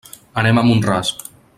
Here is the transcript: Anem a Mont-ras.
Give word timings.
Anem 0.43 0.61
a 0.61 0.65
Mont-ras. 0.71 1.15